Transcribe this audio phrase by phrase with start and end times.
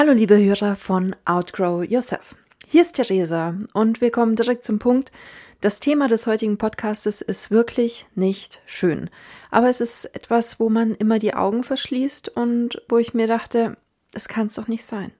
[0.00, 2.34] Hallo liebe Hörer von Outgrow Yourself.
[2.66, 5.12] Hier ist Theresa und wir kommen direkt zum Punkt.
[5.60, 9.10] Das Thema des heutigen Podcastes ist wirklich nicht schön.
[9.50, 13.76] Aber es ist etwas, wo man immer die Augen verschließt und wo ich mir dachte,
[14.14, 15.12] es kann es doch nicht sein.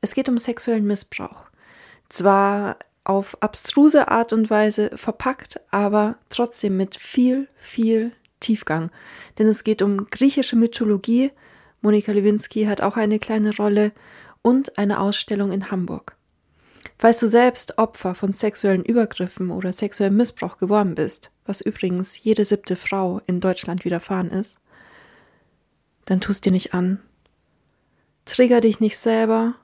[0.00, 1.44] Es geht um sexuellen Missbrauch.
[2.08, 8.10] Zwar auf abstruse Art und Weise verpackt, aber trotzdem mit viel, viel
[8.40, 8.90] Tiefgang.
[9.38, 11.30] Denn es geht um griechische Mythologie,
[11.80, 13.92] Monika Lewinsky hat auch eine kleine Rolle
[14.42, 16.16] und eine Ausstellung in Hamburg.
[16.96, 22.44] Falls du selbst Opfer von sexuellen Übergriffen oder sexuellem Missbrauch geworden bist, was übrigens jede
[22.44, 24.60] siebte Frau in Deutschland widerfahren ist,
[26.04, 27.00] dann tust dir nicht an.
[28.24, 29.54] Trigger dich nicht selber,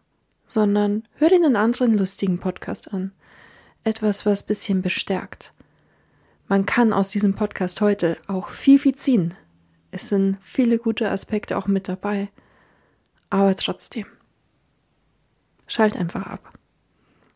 [0.47, 3.13] sondern hör dir einen anderen lustigen Podcast an.
[3.83, 5.53] Etwas, was bisschen bestärkt.
[6.47, 9.35] Man kann aus diesem Podcast heute auch viel, viel ziehen,
[9.95, 12.29] es sind viele gute Aspekte auch mit dabei.
[13.31, 14.07] Aber trotzdem.
[15.69, 16.51] Schalt einfach ab.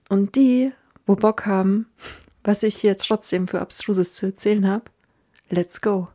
[0.08, 0.72] Und die,
[1.06, 1.86] wo Bock haben,
[2.44, 4.86] was ich hier trotzdem für Abstruses zu erzählen habe,
[5.50, 6.08] let's go.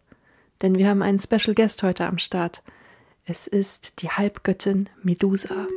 [0.62, 2.62] Denn wir haben einen Special Guest heute am Start.
[3.26, 5.68] Es ist die Halbgöttin Medusa.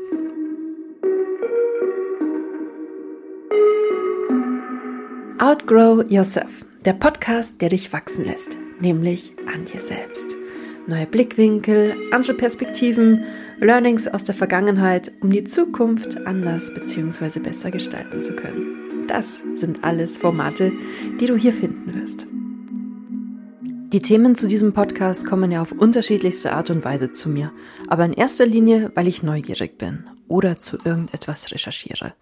[5.38, 10.36] Outgrow Yourself, der Podcast, der dich wachsen lässt, nämlich an dir selbst
[10.86, 13.24] neue Blickwinkel, andere Perspektiven,
[13.58, 17.40] Learnings aus der Vergangenheit, um die Zukunft anders bzw.
[17.40, 19.06] besser gestalten zu können.
[19.08, 20.72] Das sind alles Formate,
[21.20, 22.26] die du hier finden wirst.
[23.92, 27.52] Die Themen zu diesem Podcast kommen ja auf unterschiedlichste Art und Weise zu mir,
[27.88, 32.12] aber in erster Linie, weil ich neugierig bin oder zu irgendetwas recherchiere.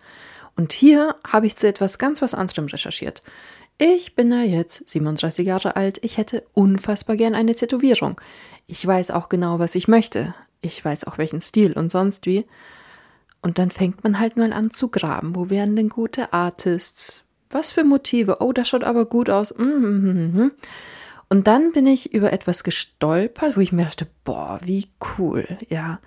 [0.57, 3.23] Und hier habe ich zu etwas ganz was anderem recherchiert.
[3.79, 8.21] Ich bin ja jetzt 37 Jahre alt, ich hätte unfassbar gern eine Tätowierung.
[8.67, 10.35] Ich weiß auch genau, was ich möchte.
[10.61, 12.47] Ich weiß auch welchen Stil und sonst wie.
[13.43, 15.35] Und dann fängt man halt mal an zu graben.
[15.35, 17.25] Wo wären denn gute Artists?
[17.51, 18.39] Was für Motive?
[18.41, 19.53] Oh, das schaut aber gut aus.
[19.53, 20.53] Und
[21.29, 24.89] dann bin ich über etwas gestolpert, wo ich mir dachte, boah, wie
[25.19, 25.47] cool.
[25.69, 26.01] Ja,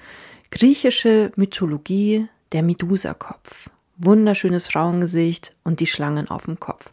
[0.52, 3.70] griechische Mythologie, der Medusa-Kopf.
[3.98, 6.92] Wunderschönes Frauengesicht und die Schlangen auf dem Kopf.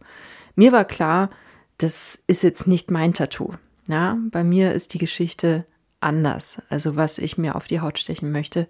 [0.55, 1.31] Mir war klar,
[1.79, 3.53] das ist jetzt nicht mein Tattoo.
[3.89, 5.67] Ja, bei mir ist die Geschichte
[6.01, 8.69] anders, also was ich mir auf die Haut stechen möchte.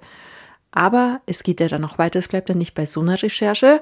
[0.70, 3.80] Aber es geht ja dann noch weiter, es bleibt dann nicht bei so einer Recherche.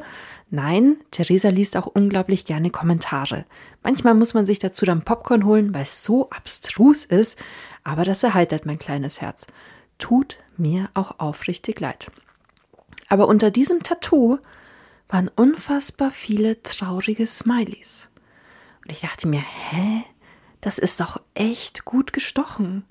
[0.51, 3.47] Nein, Theresa liest auch unglaublich gerne Kommentare.
[3.83, 7.39] Manchmal muss man sich dazu dann Popcorn holen, weil es so abstrus ist,
[7.83, 9.47] aber das erheitert mein kleines Herz.
[9.97, 12.11] Tut mir auch aufrichtig leid.
[13.09, 14.39] Aber unter diesem Tattoo
[15.13, 18.09] waren unfassbar viele traurige Smileys.
[18.83, 20.05] Und ich dachte mir, hä?
[20.63, 22.85] das ist doch echt gut gestochen.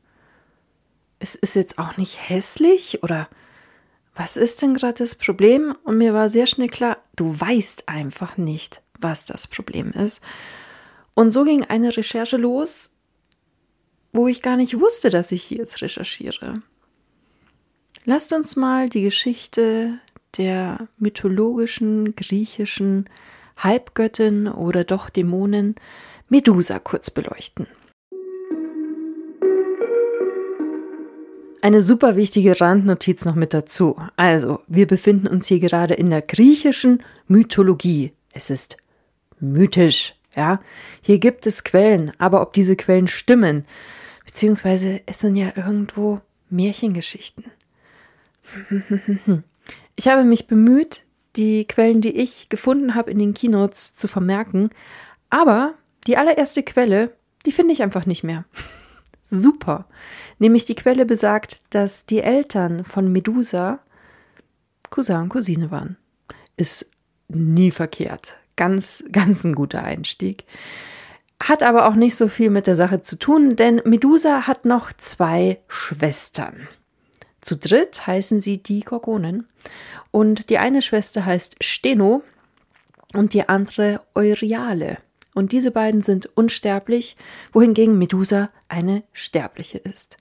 [1.20, 3.28] Es ist jetzt auch nicht hässlich oder
[4.14, 5.76] was ist denn gerade das Problem?
[5.84, 10.22] Und mir war sehr schnell klar, du weißt einfach nicht, was das Problem ist.
[11.14, 12.92] Und so ging eine Recherche los,
[14.12, 16.62] wo ich gar nicht wusste, dass ich hier jetzt recherchiere.
[18.04, 19.98] Lasst uns mal die Geschichte
[20.38, 23.10] der mythologischen griechischen
[23.58, 25.76] Halbgöttin oder doch Dämonin
[26.30, 27.68] Medusa kurz beleuchten.
[31.64, 33.96] Eine super wichtige Randnotiz noch mit dazu.
[34.16, 38.14] Also, wir befinden uns hier gerade in der griechischen Mythologie.
[38.34, 38.78] Es ist
[39.40, 40.60] mythisch, ja.
[41.02, 43.66] Hier gibt es Quellen, aber ob diese Quellen stimmen,
[44.26, 47.46] beziehungsweise es sind ja irgendwo Märchengeschichten.
[50.02, 51.04] Ich habe mich bemüht,
[51.36, 54.72] die Quellen, die ich gefunden habe in den Keynotes zu vermerken,
[55.30, 55.76] aber
[56.08, 58.46] die allererste Quelle, die finde ich einfach nicht mehr.
[59.24, 59.86] Super.
[60.40, 63.78] Nämlich die Quelle besagt, dass die Eltern von Medusa
[64.90, 65.98] Cousin und Cousine waren.
[66.58, 66.90] Ist
[67.28, 68.38] nie verkehrt.
[68.56, 70.46] Ganz, ganz ein guter Einstieg.
[71.44, 74.94] Hat aber auch nicht so viel mit der Sache zu tun, denn Medusa hat noch
[74.94, 76.68] zwei Schwestern.
[77.42, 79.48] Zu dritt heißen sie die Gorgonen.
[80.12, 82.24] Und die eine Schwester heißt Steno
[83.14, 84.98] und die andere Euryale.
[85.34, 87.16] Und diese beiden sind unsterblich,
[87.54, 90.18] wohingegen Medusa eine sterbliche ist.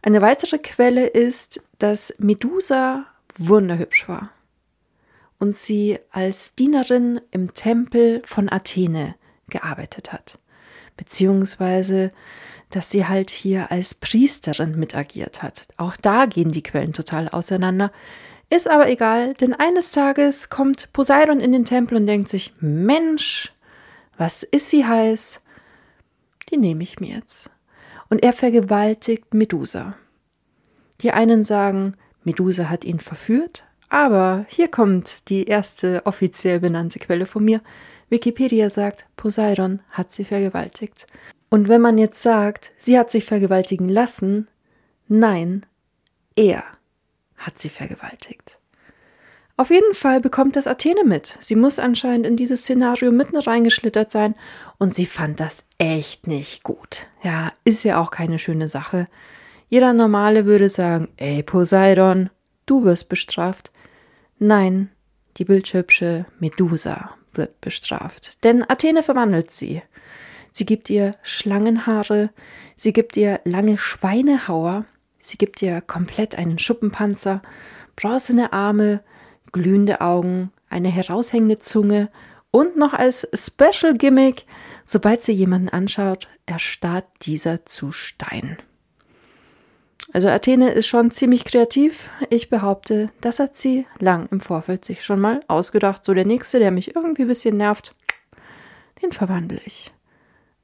[0.00, 3.06] Eine weitere Quelle ist, dass Medusa
[3.36, 4.30] wunderhübsch war
[5.38, 9.14] und sie als Dienerin im Tempel von Athene
[9.48, 10.38] gearbeitet hat,
[10.96, 12.12] beziehungsweise
[12.70, 15.68] dass sie halt hier als Priesterin mitagiert hat.
[15.76, 17.92] Auch da gehen die Quellen total auseinander.
[18.50, 23.52] Ist aber egal, denn eines Tages kommt Poseidon in den Tempel und denkt sich, Mensch,
[24.16, 25.40] was ist sie heiß?
[26.50, 27.50] Die nehme ich mir jetzt.
[28.08, 29.94] Und er vergewaltigt Medusa.
[31.02, 31.94] Die einen sagen,
[32.24, 37.60] Medusa hat ihn verführt, aber hier kommt die erste offiziell benannte Quelle von mir.
[38.08, 41.06] Wikipedia sagt, Poseidon hat sie vergewaltigt.
[41.50, 44.48] Und wenn man jetzt sagt, sie hat sich vergewaltigen lassen,
[45.08, 45.64] nein,
[46.36, 46.62] er
[47.36, 48.58] hat sie vergewaltigt.
[49.56, 51.36] Auf jeden Fall bekommt das Athene mit.
[51.40, 54.36] Sie muss anscheinend in dieses Szenario mitten reingeschlittert sein
[54.78, 57.08] und sie fand das echt nicht gut.
[57.24, 59.08] Ja, ist ja auch keine schöne Sache.
[59.68, 62.30] Jeder Normale würde sagen, ey Poseidon,
[62.66, 63.72] du wirst bestraft.
[64.38, 64.90] Nein,
[65.38, 69.82] die bildhübsche Medusa wird bestraft, denn Athene verwandelt sie.
[70.50, 72.30] Sie gibt ihr Schlangenhaare,
[72.76, 74.84] sie gibt ihr lange Schweinehauer,
[75.18, 77.42] sie gibt ihr komplett einen Schuppenpanzer,
[77.96, 79.02] bronzene Arme,
[79.52, 82.10] glühende Augen, eine heraushängende Zunge
[82.50, 84.46] und noch als Special Gimmick,
[84.84, 88.56] sobald sie jemanden anschaut, erstarrt dieser zu Stein.
[90.12, 92.10] Also Athene ist schon ziemlich kreativ.
[92.30, 96.04] Ich behaupte, das hat sie lang im Vorfeld sich schon mal ausgedacht.
[96.04, 97.92] So der nächste, der mich irgendwie ein bisschen nervt,
[99.02, 99.90] den verwandle ich.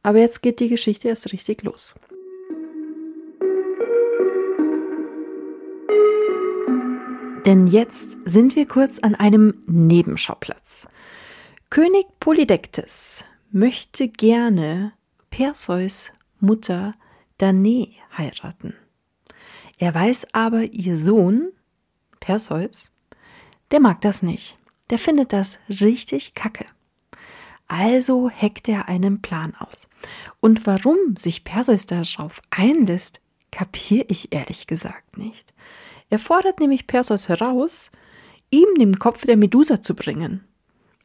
[0.04, 1.94] Aber jetzt geht die Geschichte erst richtig los.
[7.46, 10.88] Denn jetzt sind wir kurz an einem Nebenschauplatz.
[11.70, 14.92] König Polydektes möchte gerne
[15.30, 16.94] Perseus Mutter
[17.38, 18.74] Danae heiraten.
[19.78, 21.50] Er weiß aber, ihr Sohn,
[22.20, 22.92] Perseus,
[23.70, 24.58] der mag das nicht.
[24.90, 26.66] Der findet das richtig kacke.
[27.66, 29.88] Also heckt er einen Plan aus.
[30.40, 33.20] Und warum sich Perseus darauf einlässt,
[33.50, 35.54] kapiere ich ehrlich gesagt nicht.
[36.10, 37.90] Er fordert nämlich Perseus heraus,
[38.50, 40.44] ihm den Kopf der Medusa zu bringen.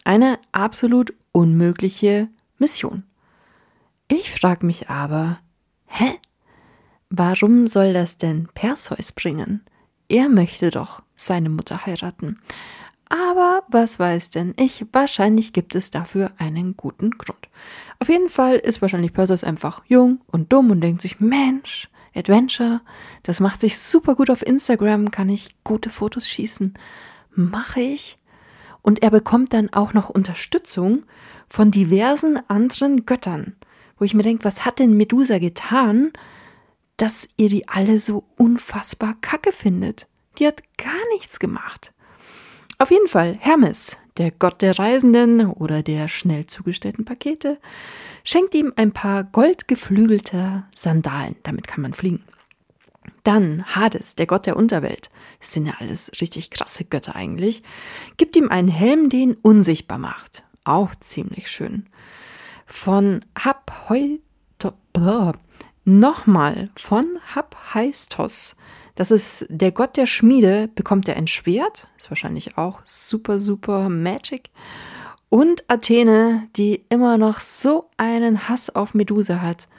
[0.04, 3.04] Eine absolut unmögliche Mission.
[4.08, 5.40] Ich frage mich aber,
[5.88, 6.20] hä?
[7.10, 9.62] Warum soll das denn Perseus bringen?
[10.10, 12.40] Er möchte doch seine Mutter heiraten.
[13.10, 14.86] Aber was weiß denn ich?
[14.92, 17.50] Wahrscheinlich gibt es dafür einen guten Grund.
[17.98, 22.82] Auf jeden Fall ist wahrscheinlich Perseus einfach jung und dumm und denkt sich, Mensch, Adventure,
[23.24, 26.76] das macht sich super gut auf Instagram, kann ich gute Fotos schießen.
[27.32, 28.20] Mache ich.
[28.84, 31.04] Und er bekommt dann auch noch Unterstützung
[31.50, 33.56] von diversen anderen Göttern,
[33.98, 36.14] wo ich mir denke, was hat denn Medusa getan,
[36.98, 40.08] dass ihr die alle so unfassbar kacke findet.
[40.38, 41.92] Die hat gar nichts gemacht.
[42.82, 47.60] Auf jeden Fall, Hermes, der Gott der Reisenden oder der schnell zugestellten Pakete,
[48.24, 51.36] schenkt ihm ein paar goldgeflügelte Sandalen.
[51.44, 52.24] Damit kann man fliegen.
[53.24, 55.10] Dann Hades, der Gott der Unterwelt,
[55.42, 57.64] das sind ja alles richtig krasse Götter eigentlich,
[58.16, 60.44] gibt ihm einen Helm, den unsichtbar macht.
[60.64, 61.86] Auch ziemlich schön.
[62.66, 64.78] Von Hapheutop,
[65.84, 68.56] Nochmal von Haphaistos.
[69.00, 71.88] Das ist der Gott der Schmiede, bekommt er ein Schwert.
[71.96, 74.50] Ist wahrscheinlich auch super, super Magic.
[75.30, 79.70] Und Athene, die immer noch so einen Hass auf Medusa hat.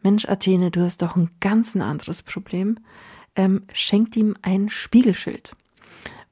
[0.00, 2.78] Mensch, Athene, du hast doch ein ganz anderes Problem.
[3.36, 5.54] Ähm, schenkt ihm ein Spiegelschild.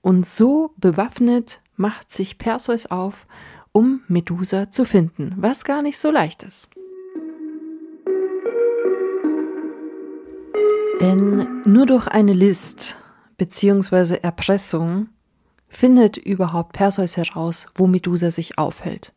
[0.01, 3.27] Und so bewaffnet macht sich Perseus auf,
[3.73, 6.71] um Medusa zu finden, was gar nicht so leicht ist.
[11.03, 12.97] Denn nur durch eine List
[13.37, 14.19] bzw.
[14.23, 15.09] Erpressung
[15.69, 19.13] findet überhaupt Perseus heraus, wo Medusa sich aufhält.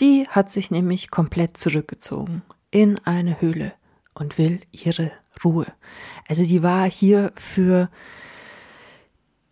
[0.00, 3.74] Die hat sich nämlich komplett zurückgezogen in eine Höhle
[4.14, 5.12] und will ihre
[5.44, 5.66] Ruhe.
[6.28, 7.90] Also die war hier für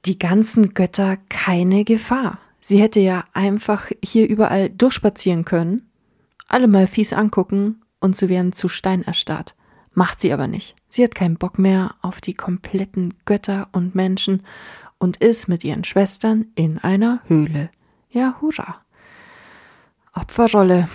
[0.07, 2.39] die ganzen Götter keine Gefahr.
[2.61, 5.91] Sie hätte ja einfach hier überall durchspazieren können,
[6.49, 9.55] alle mal fies angucken und sie wären zu Stein erstarrt.
[9.93, 10.80] Macht sie aber nicht.
[10.91, 14.43] Sie hat keinen Bock mehr auf die kompletten Götter und Menschen
[14.99, 17.71] und ist mit ihren Schwestern in einer Höhle.
[18.11, 18.83] Ja, hurra.
[20.13, 20.89] Opferrolle.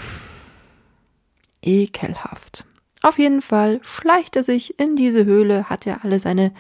[1.62, 2.66] Ekelhaft.
[3.02, 6.52] Auf jeden Fall schleicht er sich in diese Höhle, hat ja alle seine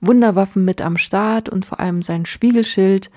[0.00, 3.10] Wunderwaffen mit am Start und vor allem sein Spiegelschild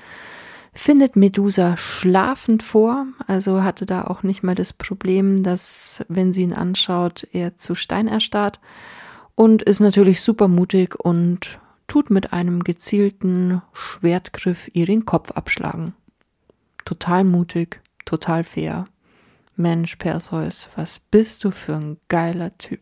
[0.74, 6.42] findet Medusa schlafend vor, also hatte da auch nicht mal das Problem, dass, wenn sie
[6.44, 8.60] ihn anschaut, er zu Stein erstarrt
[9.36, 15.94] und ist natürlich super mutig und tut mit einem gezielten Schwertgriff ihr den Kopf abschlagen.
[16.86, 18.86] Total mutig, total fair.
[19.56, 22.82] Mensch, Perseus, was bist du für ein geiler Typ.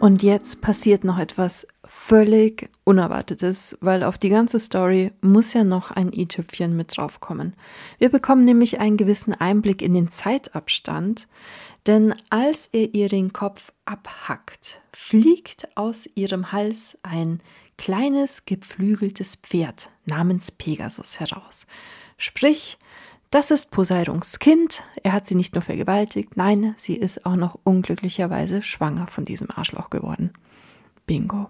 [0.00, 1.66] Und jetzt passiert noch etwas
[2.06, 7.54] völlig Unerwartetes, weil auf die ganze Story muss ja noch ein i-Tüpfchen mit draufkommen.
[7.96, 11.28] Wir bekommen nämlich einen gewissen Einblick in den Zeitabstand,
[11.86, 17.40] denn als er ihr den Kopf abhackt, fliegt aus ihrem Hals ein
[17.78, 21.66] kleines geflügeltes Pferd namens Pegasus heraus.
[22.18, 22.76] Sprich,
[23.30, 24.82] das ist Poseidons Kind.
[25.02, 29.50] Er hat sie nicht nur vergewaltigt, nein, sie ist auch noch unglücklicherweise schwanger von diesem
[29.50, 30.34] Arschloch geworden.
[31.06, 31.48] Bingo.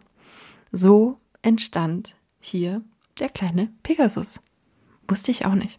[0.77, 2.83] So entstand hier
[3.21, 4.41] der kleine Pegasus.
[5.07, 5.79] Wusste ich auch nicht.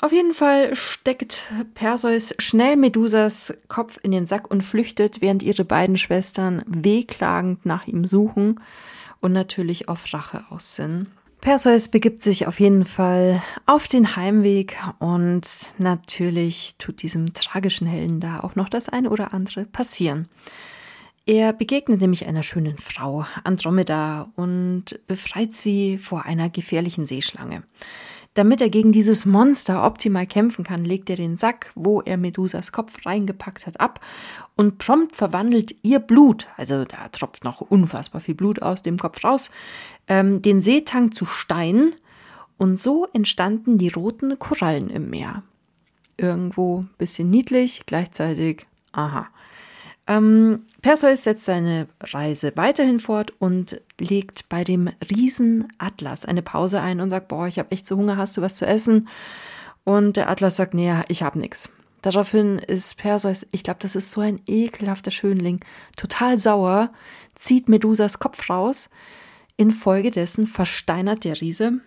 [0.00, 1.42] Auf jeden Fall steckt
[1.74, 7.86] Perseus schnell Medusas Kopf in den Sack und flüchtet, während ihre beiden Schwestern wehklagend nach
[7.86, 8.58] ihm suchen
[9.20, 11.08] und natürlich auf Rache aussinnen.
[11.42, 18.20] Perseus begibt sich auf jeden Fall auf den Heimweg und natürlich tut diesem tragischen Helden
[18.20, 20.30] da auch noch das eine oder andere passieren.
[21.26, 27.62] Er begegnet nämlich einer schönen Frau, Andromeda, und befreit sie vor einer gefährlichen Seeschlange.
[28.34, 32.72] Damit er gegen dieses Monster optimal kämpfen kann, legt er den Sack, wo er Medusas
[32.72, 34.00] Kopf reingepackt hat, ab
[34.54, 39.24] und prompt verwandelt ihr Blut, also da tropft noch unfassbar viel Blut aus dem Kopf
[39.24, 39.50] raus,
[40.08, 41.94] ähm, den Seetank zu Stein
[42.58, 45.42] und so entstanden die roten Korallen im Meer.
[46.18, 49.28] Irgendwo bisschen niedlich, gleichzeitig, aha.
[50.06, 56.80] Ähm, Perseus setzt seine Reise weiterhin fort und legt bei dem Riesen Atlas eine Pause
[56.80, 59.08] ein und sagt, boah, ich habe echt so Hunger, hast du was zu essen?
[59.84, 61.70] Und der Atlas sagt, nee, ich habe nichts.
[62.02, 65.60] Daraufhin ist Perseus, ich glaube, das ist so ein ekelhafter Schönling,
[65.96, 66.90] total sauer,
[67.34, 68.90] zieht Medusas Kopf raus.
[69.56, 71.80] Infolgedessen versteinert der Riese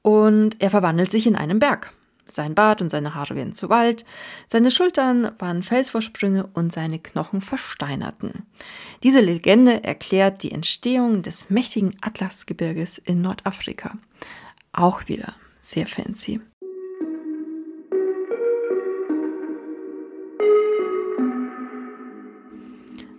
[0.00, 1.92] und er verwandelt sich in einen Berg.
[2.34, 4.04] Sein Bart und seine Haare werden zu Wald,
[4.48, 8.46] seine Schultern waren Felsvorsprünge und seine Knochen versteinerten.
[9.02, 13.98] Diese Legende erklärt die Entstehung des mächtigen Atlasgebirges in Nordafrika.
[14.72, 16.40] Auch wieder sehr fancy.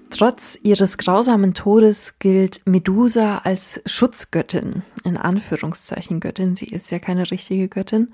[0.10, 7.32] Trotz ihres grausamen Todes gilt Medusa als Schutzgöttin, in Anführungszeichen Göttin, sie ist ja keine
[7.32, 8.14] richtige Göttin,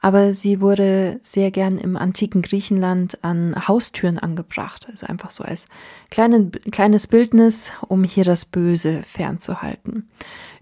[0.00, 5.66] aber sie wurde sehr gern im antiken Griechenland an Haustüren angebracht, also einfach so als
[6.10, 10.08] kleine, kleines Bildnis, um hier das Böse fernzuhalten.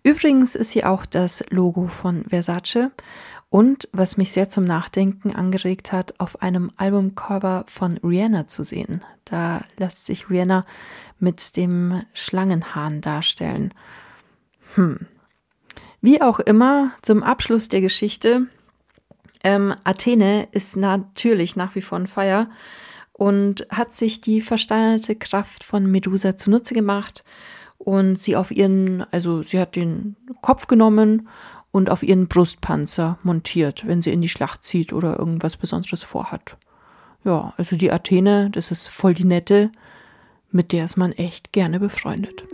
[0.03, 2.91] Übrigens ist sie auch das Logo von Versace
[3.55, 9.01] und, was mich sehr zum Nachdenken angeregt hat, auf einem Albumcover von Rihanna zu sehen.
[9.25, 10.67] Da lässt sich Rihanna
[11.21, 13.73] mit dem Schlangenhahn darstellen.
[14.75, 15.07] Hm.
[16.01, 18.49] Wie auch immer, zum Abschluss der Geschichte
[19.45, 22.49] ähm, Athene ist natürlich nach wie vor ein Feier
[23.13, 27.25] und hat sich die versteinerte Kraft von Medusa zunutze gemacht
[27.79, 31.29] und sie auf ihren, also sie hat den Kopf genommen
[31.71, 36.57] und auf ihren Brustpanzer montiert, wenn sie in die Schlacht zieht oder irgendwas Besonderes vorhat.
[37.25, 39.71] Ja, also die Athene, das ist voll die nette,
[40.51, 42.45] mit der ist man echt gerne befreundet.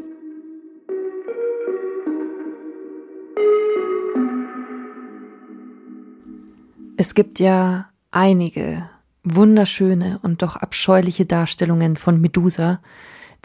[7.01, 8.87] Es gibt ja einige
[9.25, 12.83] wunderschöne und doch abscheuliche Darstellungen von Medusa,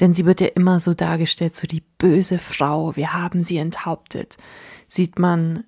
[0.01, 4.35] denn sie wird ja immer so dargestellt, so die böse Frau, wir haben sie enthauptet.
[4.89, 5.63] Sieht man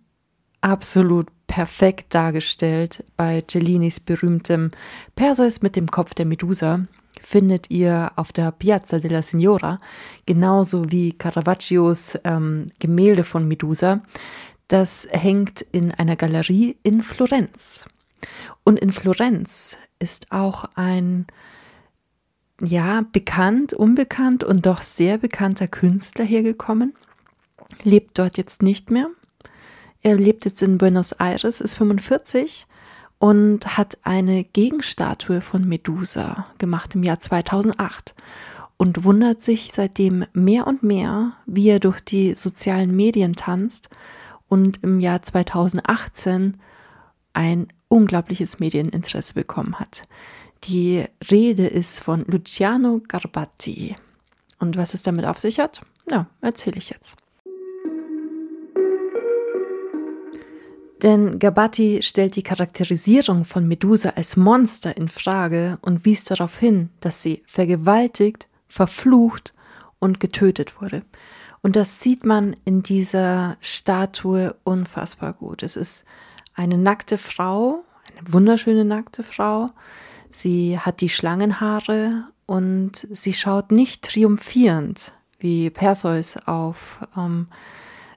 [0.60, 4.72] absolut perfekt dargestellt bei Cellinis berühmtem
[5.16, 6.82] Perseus mit dem Kopf der Medusa,
[7.22, 9.80] findet ihr auf der Piazza della Signora,
[10.26, 14.02] genauso wie Caravaggios ähm, Gemälde von Medusa.
[14.68, 17.86] Das hängt in einer Galerie in Florenz.
[18.64, 21.26] Und in Florenz ist auch ein,
[22.62, 26.94] ja, bekannt, unbekannt und doch sehr bekannter Künstler hergekommen.
[27.84, 29.10] Lebt dort jetzt nicht mehr.
[30.02, 32.68] Er lebt jetzt in Buenos Aires, ist 45
[33.20, 38.16] und hat eine Gegenstatue von Medusa gemacht im Jahr 2008
[38.78, 43.90] und wundert sich seitdem mehr und mehr, wie er durch die sozialen Medien tanzt
[44.48, 46.58] und im Jahr 2018
[47.34, 50.04] ein unglaubliches Medieninteresse bekommen hat.
[50.64, 53.96] Die Rede ist von Luciano Garbatti.
[54.60, 55.82] Und was es damit auf sich hat?
[56.10, 57.16] Ja, erzähle ich jetzt.
[61.04, 66.90] Denn Gabatti stellt die Charakterisierung von Medusa als Monster in Frage und wies darauf hin,
[67.02, 69.54] dass sie vergewaltigt, verflucht
[70.00, 71.04] und getötet wurde.
[71.62, 75.64] Und das sieht man in dieser Statue unfassbar gut.
[75.64, 76.06] Es ist
[76.54, 77.84] eine nackte Frau,
[78.18, 79.70] eine wunderschöne nackte Frau.
[80.32, 87.48] Sie hat die Schlangenhaare und sie schaut nicht triumphierend wie Perseus auf ähm,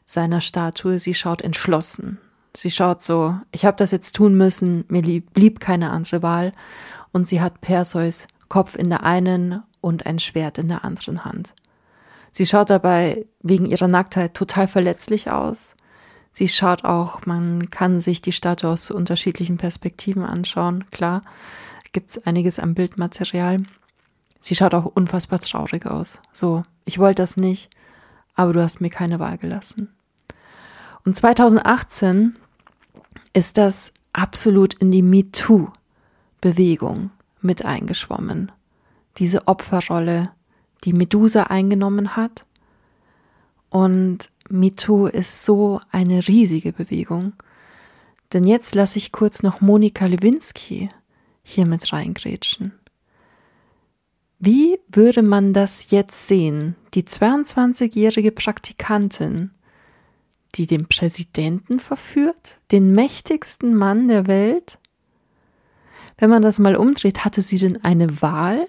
[0.04, 0.98] seiner Statue.
[0.98, 2.18] Sie schaut entschlossen.
[2.56, 6.52] Sie schaut so, ich habe das jetzt tun müssen, mir blieb keine andere Wahl.
[7.12, 11.54] Und sie hat Perseus Kopf in der einen und ein Schwert in der anderen Hand.
[12.30, 15.74] Sie schaut dabei wegen ihrer Nacktheit total verletzlich aus.
[16.32, 20.84] Sie schaut auch, man kann sich die Statue aus unterschiedlichen Perspektiven anschauen.
[20.90, 21.22] Klar,
[21.92, 23.64] gibt es einiges am Bildmaterial.
[24.38, 26.22] Sie schaut auch unfassbar traurig aus.
[26.32, 27.70] So, ich wollte das nicht,
[28.34, 29.92] aber du hast mir keine Wahl gelassen.
[31.04, 32.36] Und 2018
[33.32, 37.10] ist das absolut in die MeToo-Bewegung
[37.40, 38.52] mit eingeschwommen.
[39.16, 40.30] Diese Opferrolle,
[40.84, 42.46] die Medusa eingenommen hat.
[43.68, 47.34] Und MeToo ist so eine riesige Bewegung.
[48.32, 50.90] Denn jetzt lasse ich kurz noch Monika Lewinsky
[51.42, 52.72] hier mit reingrätschen.
[54.38, 56.74] Wie würde man das jetzt sehen?
[56.94, 59.50] Die 22-jährige Praktikantin,
[60.54, 64.78] die den Präsidenten verführt, den mächtigsten Mann der Welt?
[66.16, 68.66] Wenn man das mal umdreht, hatte sie denn eine Wahl?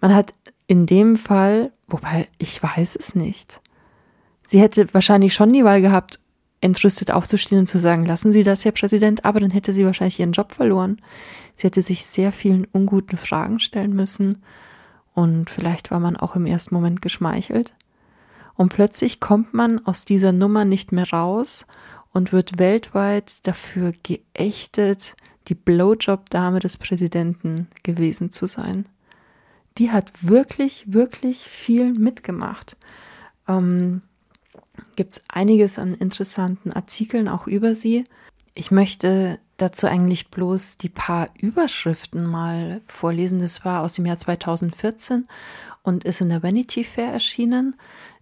[0.00, 0.32] Man hat
[0.66, 3.60] in dem Fall, wobei ich weiß es nicht.
[4.44, 6.20] Sie hätte wahrscheinlich schon die Wahl gehabt,
[6.60, 10.18] entrüstet aufzustehen und zu sagen, lassen Sie das, Herr Präsident, aber dann hätte sie wahrscheinlich
[10.18, 11.00] ihren Job verloren.
[11.54, 14.42] Sie hätte sich sehr vielen unguten Fragen stellen müssen
[15.14, 17.74] und vielleicht war man auch im ersten Moment geschmeichelt.
[18.54, 21.66] Und plötzlich kommt man aus dieser Nummer nicht mehr raus
[22.12, 25.14] und wird weltweit dafür geächtet,
[25.48, 28.86] die Blowjob-Dame des Präsidenten gewesen zu sein
[29.78, 32.76] die hat wirklich, wirklich viel mitgemacht.
[33.48, 34.02] Ähm,
[34.94, 38.04] Gibt es einiges an interessanten Artikeln auch über sie.
[38.54, 43.40] Ich möchte dazu eigentlich bloß die paar Überschriften mal vorlesen.
[43.40, 45.26] Das war aus dem Jahr 2014
[45.82, 47.76] und ist in der Vanity Fair erschienen.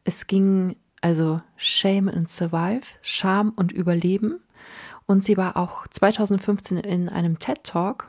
[0.05, 4.41] Es ging also Shame and Survive, Scham und Überleben.
[5.07, 8.09] Und sie war auch 2015 in einem TED Talk.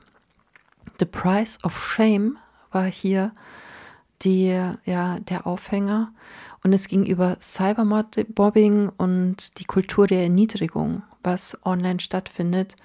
[1.00, 2.38] The Price of Shame
[2.76, 3.32] war hier
[4.22, 4.48] die,
[4.86, 6.14] ja, der Aufhänger.
[6.64, 12.76] Und es ging über Cybermobbing und die Kultur der Erniedrigung, was online stattfindet.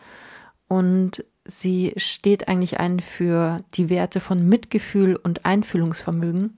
[0.68, 6.56] Und sie steht eigentlich ein für die Werte von Mitgefühl und Einfühlungsvermögen.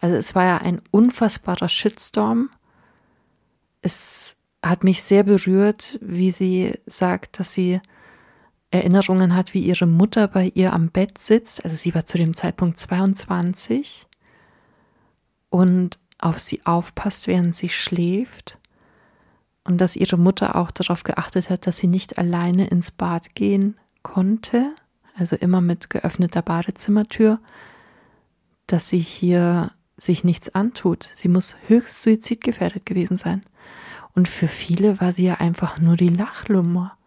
[0.00, 2.50] Also es war ja ein unfassbarer Shitstorm.
[3.82, 7.80] Es hat mich sehr berührt, wie sie sagt, dass sie
[8.70, 11.64] Erinnerungen hat, wie ihre Mutter bei ihr am Bett sitzt.
[11.64, 14.06] Also sie war zu dem Zeitpunkt 22
[15.48, 18.58] und auf sie aufpasst, während sie schläft.
[19.64, 23.76] Und dass ihre Mutter auch darauf geachtet hat, dass sie nicht alleine ins Bad gehen
[24.02, 24.74] konnte,
[25.14, 27.38] also immer mit geöffneter Badezimmertür,
[28.66, 31.10] dass sie hier sich nichts antut.
[31.16, 33.42] Sie muss höchst suizidgefährdet gewesen sein.
[34.14, 36.97] Und für viele war sie ja einfach nur die Lachlummer.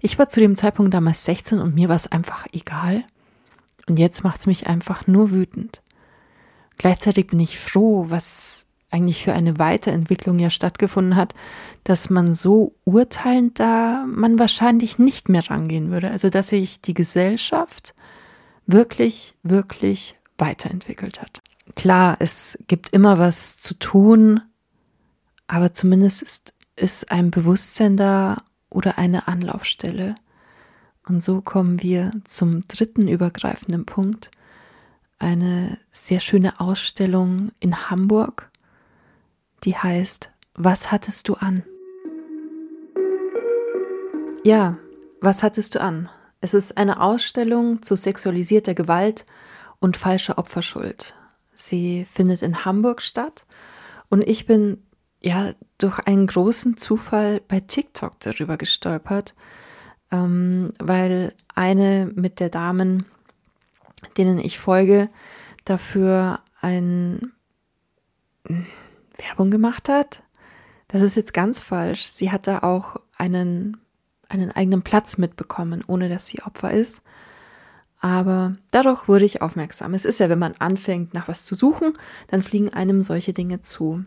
[0.00, 3.04] Ich war zu dem Zeitpunkt damals 16 und mir war es einfach egal.
[3.86, 5.82] Und jetzt macht es mich einfach nur wütend.
[6.78, 11.34] Gleichzeitig bin ich froh, was eigentlich für eine Weiterentwicklung ja stattgefunden hat,
[11.82, 16.10] dass man so urteilend da man wahrscheinlich nicht mehr rangehen würde.
[16.10, 17.94] Also dass sich die Gesellschaft
[18.66, 21.42] wirklich, wirklich weiterentwickelt hat.
[21.74, 24.40] Klar, es gibt immer was zu tun,
[25.46, 28.42] aber zumindest ist, ist ein Bewusstsein da
[28.74, 30.16] oder eine Anlaufstelle.
[31.06, 34.30] Und so kommen wir zum dritten übergreifenden Punkt.
[35.18, 38.50] Eine sehr schöne Ausstellung in Hamburg,
[39.62, 41.62] die heißt Was hattest du an?
[44.44, 44.76] Ja,
[45.20, 46.10] was hattest du an?
[46.40, 49.24] Es ist eine Ausstellung zu sexualisierter Gewalt
[49.80, 51.14] und falscher Opferschuld.
[51.54, 53.46] Sie findet in Hamburg statt
[54.10, 54.82] und ich bin
[55.20, 59.34] ja durch einen großen Zufall bei TikTok darüber gestolpert,
[60.10, 63.04] ähm, weil eine mit der Damen,
[64.16, 65.10] denen ich folge,
[65.66, 67.32] dafür ein
[68.46, 68.64] hm,
[69.18, 70.22] Werbung gemacht hat.
[70.88, 72.06] Das ist jetzt ganz falsch.
[72.06, 73.76] Sie hat da auch einen,
[74.30, 77.02] einen eigenen Platz mitbekommen, ohne dass sie Opfer ist.
[78.00, 79.92] Aber dadurch wurde ich aufmerksam.
[79.92, 81.92] Es ist ja, wenn man anfängt, nach was zu suchen,
[82.28, 84.04] dann fliegen einem solche Dinge zu.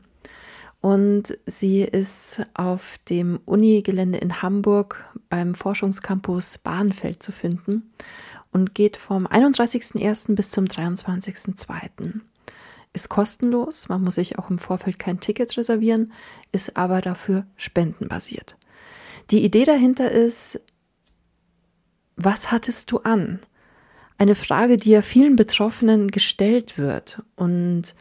[0.82, 7.92] Und sie ist auf dem Uni-Gelände in Hamburg beim Forschungscampus Bahnfeld zu finden
[8.52, 10.36] und geht vom 31.01.
[10.36, 12.22] bis zum 23.02.
[12.94, 16.14] Ist kostenlos, man muss sich auch im Vorfeld kein Ticket reservieren,
[16.52, 18.56] ist aber dafür spendenbasiert.
[19.30, 20.62] Die Idee dahinter ist,
[22.16, 23.40] was hattest du an?
[24.18, 27.94] Eine Frage, die ja vielen Betroffenen gestellt wird und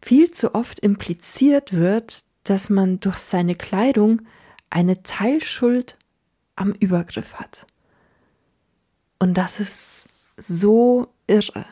[0.00, 4.22] viel zu oft impliziert wird, dass man durch seine Kleidung
[4.70, 5.96] eine Teilschuld
[6.56, 7.66] am Übergriff hat.
[9.18, 11.66] Und das ist so irre.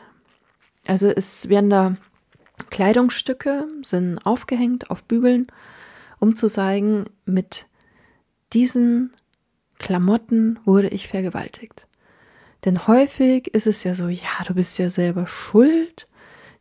[0.85, 1.97] Also es werden da
[2.69, 5.47] Kleidungsstücke, sind aufgehängt auf Bügeln,
[6.19, 7.67] um zu zeigen, mit
[8.53, 9.13] diesen
[9.77, 11.87] Klamotten wurde ich vergewaltigt.
[12.65, 16.07] Denn häufig ist es ja so, ja, du bist ja selber schuld.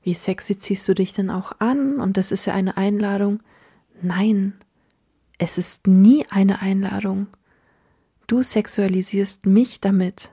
[0.07, 1.99] Wie sexy ziehst du dich denn auch an?
[1.99, 3.43] Und das ist ja eine Einladung.
[4.03, 4.53] Nein,
[5.37, 7.27] es ist nie eine Einladung.
[8.29, 10.31] Du sexualisierst mich damit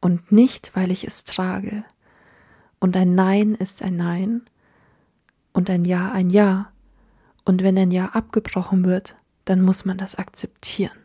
[0.00, 1.84] und nicht, weil ich es trage.
[2.78, 4.40] Und ein Nein ist ein Nein
[5.52, 6.72] und ein Ja ein Ja.
[7.44, 10.96] Und wenn ein Ja abgebrochen wird, dann muss man das akzeptieren.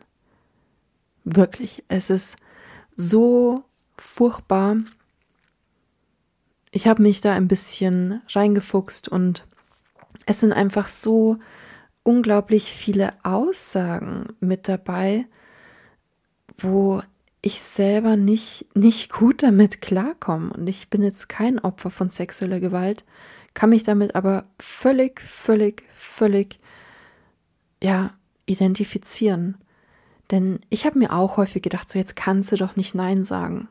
[1.24, 2.38] Wirklich, es ist
[2.96, 3.64] so
[3.98, 4.76] furchtbar.
[6.72, 9.46] Ich habe mich da ein bisschen reingefuchst und
[10.24, 11.38] es sind einfach so
[12.02, 15.26] unglaublich viele Aussagen mit dabei,
[16.58, 17.02] wo
[17.42, 20.50] ich selber nicht, nicht gut damit klarkomme.
[20.52, 23.04] Und ich bin jetzt kein Opfer von sexueller Gewalt,
[23.52, 26.58] kann mich damit aber völlig, völlig, völlig,
[27.82, 28.14] ja,
[28.46, 29.58] identifizieren.
[30.30, 33.68] Denn ich habe mir auch häufig gedacht, so jetzt kannst du doch nicht Nein sagen.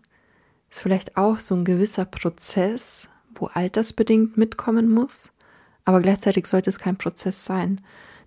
[0.72, 5.34] Ist vielleicht auch so ein gewisser Prozess, wo altersbedingt mitkommen muss,
[5.84, 7.82] aber gleichzeitig sollte es kein Prozess sein.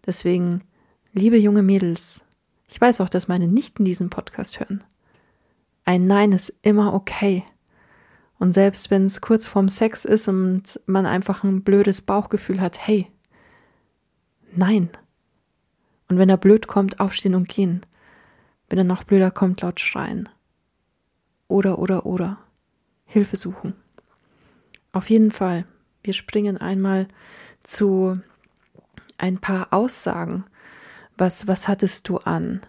[0.04, 0.62] Deswegen,
[1.14, 2.22] liebe junge Mädels,
[2.68, 4.84] ich weiß auch, dass meine Nichten diesen Podcast hören.
[5.86, 7.44] Ein Nein ist immer okay.
[8.38, 12.86] Und selbst wenn es kurz vorm Sex ist und man einfach ein blödes Bauchgefühl hat,
[12.86, 13.06] hey,
[14.54, 14.90] nein.
[16.08, 17.86] Und wenn er blöd kommt, aufstehen und gehen.
[18.68, 20.28] Wenn er noch blöder kommt, laut schreien.
[21.54, 22.38] Oder, oder, oder.
[23.04, 23.76] Hilfe suchen.
[24.90, 25.64] Auf jeden Fall,
[26.02, 27.06] wir springen einmal
[27.60, 28.20] zu
[29.18, 30.42] ein paar Aussagen.
[31.16, 32.60] Was, was hattest du an?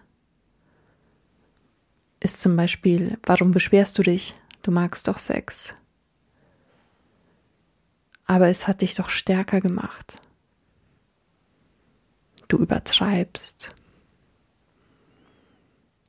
[2.20, 4.36] Ist zum Beispiel, warum beschwerst du dich?
[4.62, 5.74] Du magst doch Sex.
[8.24, 10.22] Aber es hat dich doch stärker gemacht.
[12.46, 13.74] Du übertreibst.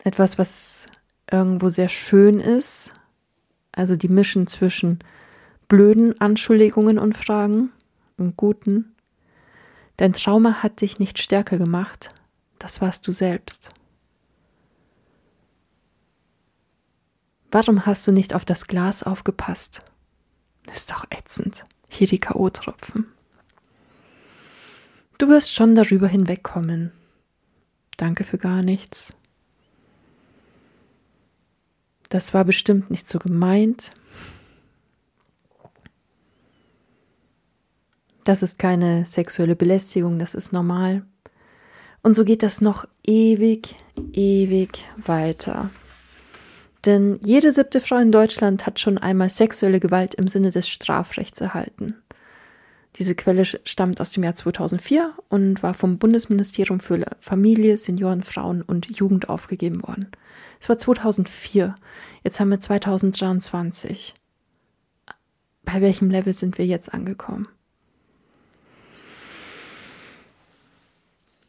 [0.03, 0.91] Etwas, was
[1.31, 2.93] irgendwo sehr schön ist,
[3.71, 4.99] also die Mischen zwischen
[5.67, 7.71] blöden Anschuldigungen und Fragen
[8.17, 8.95] und guten.
[9.97, 12.13] Dein Trauma hat dich nicht stärker gemacht,
[12.59, 13.73] das warst du selbst.
[17.51, 19.83] Warum hast du nicht auf das Glas aufgepasst?
[20.71, 21.65] Ist doch ätzend.
[21.87, 23.05] Hier die K.O.-Tropfen.
[25.17, 26.91] Du wirst schon darüber hinwegkommen.
[27.95, 29.16] Danke für gar nichts.
[32.10, 33.93] Das war bestimmt nicht so gemeint.
[38.24, 41.06] Das ist keine sexuelle Belästigung, das ist normal.
[42.04, 43.76] Und so geht das noch ewig,
[44.13, 45.70] ewig weiter.
[46.86, 51.41] Denn jede siebte Frau in Deutschland hat schon einmal sexuelle Gewalt im Sinne des Strafrechts
[51.41, 51.96] erhalten.
[52.99, 58.63] Diese Quelle stammt aus dem Jahr 2004 und war vom Bundesministerium für Familie, Senioren, Frauen
[58.63, 60.07] und Jugend aufgegeben worden.
[60.60, 61.75] Es war 2004.
[62.23, 64.15] Jetzt haben wir 2023.
[65.63, 67.47] Bei welchem Level sind wir jetzt angekommen?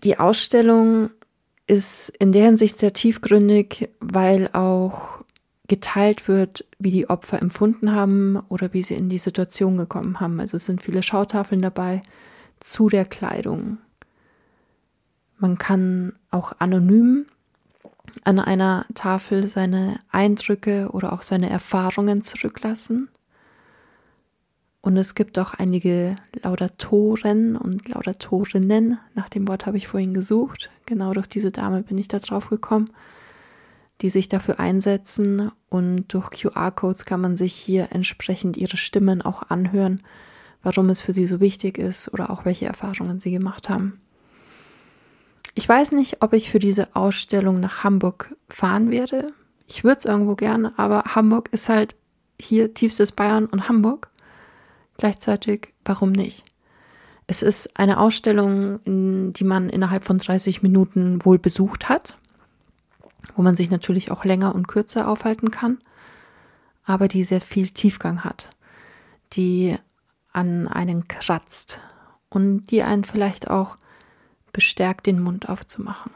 [0.05, 1.11] Die Ausstellung
[1.67, 5.18] ist in der Hinsicht sehr tiefgründig, weil auch
[5.69, 10.41] geteilt wird, wie die Opfer empfunden haben oder wie sie in die Situation gekommen haben.
[10.41, 12.03] Also es sind viele Schautafeln dabei
[12.59, 13.79] zu der Kleidung.
[15.39, 17.27] Man kann auch anonym
[18.25, 23.09] an einer Tafel seine Eindrücke oder auch seine Erfahrungen zurücklassen.
[24.81, 30.71] Und es gibt auch einige Laudatoren und Laudatorinnen, nach dem Wort habe ich vorhin gesucht,
[30.87, 32.91] genau durch diese Dame bin ich da drauf gekommen,
[34.01, 39.51] die sich dafür einsetzen und durch QR-Codes kann man sich hier entsprechend ihre Stimmen auch
[39.51, 40.03] anhören,
[40.63, 44.01] warum es für sie so wichtig ist oder auch welche Erfahrungen sie gemacht haben.
[45.55, 49.33] Ich weiß nicht, ob ich für diese Ausstellung nach Hamburg fahren werde.
[49.67, 51.97] Ich würde es irgendwo gerne, aber Hamburg ist halt
[52.41, 54.11] hier tiefstes Bayern und Hamburg.
[54.97, 56.45] Gleichzeitig, warum nicht?
[57.27, 62.17] Es ist eine Ausstellung, die man innerhalb von 30 Minuten wohl besucht hat
[63.39, 65.79] wo man sich natürlich auch länger und kürzer aufhalten kann,
[66.85, 68.51] aber die sehr viel Tiefgang hat,
[69.33, 69.77] die
[70.33, 71.79] an einen kratzt
[72.31, 73.77] und die einen vielleicht auch
[74.53, 76.11] bestärkt, den Mund aufzumachen.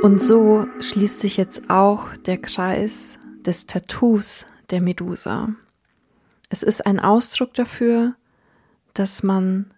[0.00, 5.48] Und so schließt sich jetzt auch der Kreis des Tattoos der Medusa.
[6.48, 8.14] Es ist ein Ausdruck dafür,
[8.94, 9.74] dass man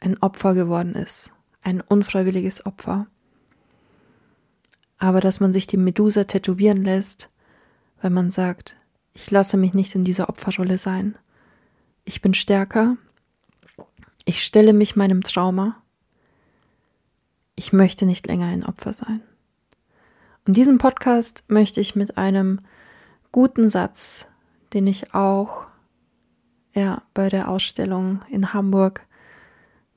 [0.00, 3.06] ein Opfer geworden ist, ein unfreiwilliges Opfer.
[4.98, 7.30] Aber dass man sich die Medusa tätowieren lässt,
[8.00, 8.76] weil man sagt,
[9.12, 11.16] ich lasse mich nicht in dieser Opferrolle sein.
[12.04, 12.96] Ich bin stärker.
[14.24, 15.82] Ich stelle mich meinem Trauma.
[17.54, 19.22] Ich möchte nicht länger ein Opfer sein.
[20.46, 22.60] Und diesen Podcast möchte ich mit einem
[23.32, 24.28] guten Satz,
[24.72, 25.66] den ich auch
[26.74, 29.06] ja, bei der Ausstellung in Hamburg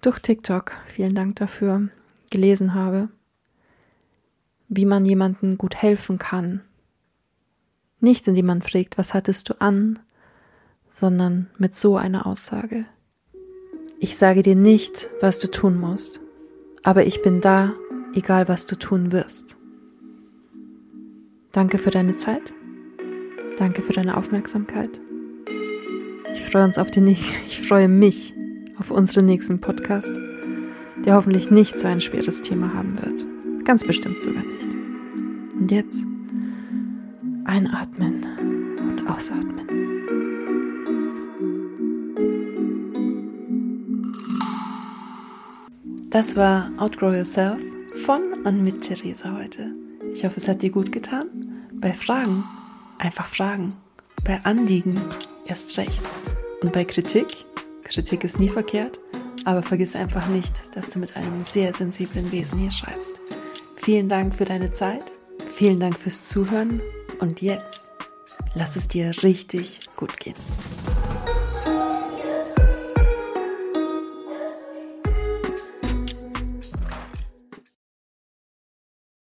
[0.02, 1.90] durch TikTok, vielen Dank dafür,
[2.32, 3.10] gelesen habe,
[4.68, 6.62] wie man jemandem gut helfen kann.
[8.00, 10.00] Nicht indem man fragt, was hattest du an,
[10.92, 12.86] sondern mit so einer Aussage.
[14.00, 16.22] Ich sage dir nicht, was du tun musst,
[16.82, 17.74] aber ich bin da,
[18.16, 19.58] egal was du tun wirst.
[21.52, 22.54] Danke für deine Zeit.
[23.58, 25.00] Danke für deine Aufmerksamkeit.
[26.34, 28.34] Ich freue uns auf den nächsten, ich freue mich
[28.82, 30.12] auf unseren nächsten Podcast,
[31.06, 33.64] der hoffentlich nicht so ein schweres Thema haben wird.
[33.64, 34.76] Ganz bestimmt sogar nicht.
[35.54, 36.04] Und jetzt
[37.46, 38.26] einatmen
[38.80, 39.68] und ausatmen.
[46.10, 47.62] Das war Outgrow Yourself
[48.04, 49.76] von und mit Theresa heute.
[50.12, 51.28] Ich hoffe, es hat dir gut getan.
[51.76, 52.44] Bei Fragen
[52.98, 53.76] einfach fragen.
[54.26, 55.00] Bei Anliegen
[55.46, 56.02] erst recht.
[56.64, 57.28] Und bei Kritik,
[57.92, 59.02] Kritik ist nie verkehrt,
[59.44, 63.20] aber vergiss einfach nicht, dass du mit einem sehr sensiblen Wesen hier schreibst.
[63.76, 65.12] Vielen Dank für deine Zeit,
[65.52, 66.82] vielen Dank fürs Zuhören
[67.20, 67.92] und jetzt
[68.54, 70.36] lass es dir richtig gut gehen.